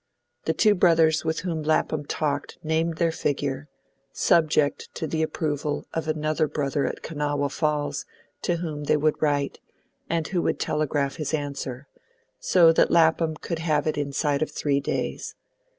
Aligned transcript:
The 0.45 0.53
two 0.55 0.73
brothers 0.73 1.23
with 1.23 1.41
whom 1.41 1.61
Lapham 1.61 2.05
talked 2.07 2.57
named 2.63 2.95
their 2.97 3.11
figure, 3.11 3.69
subject 4.11 4.89
to 4.95 5.05
the 5.05 5.21
approval 5.21 5.85
of 5.93 6.07
another 6.07 6.47
brother 6.47 6.87
at 6.87 7.03
Kanawha 7.03 7.49
Falls, 7.49 8.07
to 8.41 8.55
whom 8.55 8.85
they 8.85 8.97
would 8.97 9.21
write, 9.21 9.59
and 10.09 10.27
who 10.29 10.41
would 10.41 10.59
telegraph 10.59 11.17
his 11.17 11.35
answer, 11.35 11.87
so 12.39 12.73
that 12.73 12.89
Lapham 12.89 13.35
could 13.35 13.59
have 13.59 13.85
it 13.85 13.95
inside 13.95 14.41
of 14.41 14.49
three 14.49 14.79
days. 14.79 15.35